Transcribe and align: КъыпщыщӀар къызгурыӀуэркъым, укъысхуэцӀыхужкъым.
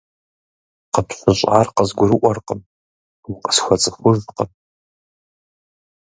КъыпщыщӀар 0.93 1.67
къызгурыӀуэркъым, 1.75 2.59
укъысхуэцӀыхужкъым. 3.29 4.49